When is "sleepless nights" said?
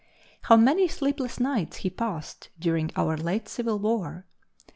0.87-1.77